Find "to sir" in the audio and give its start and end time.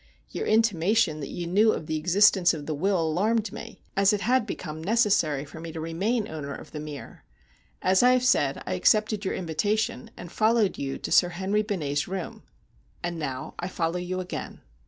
10.97-11.29